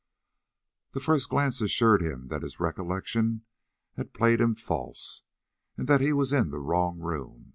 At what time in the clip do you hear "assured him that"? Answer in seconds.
1.61-2.41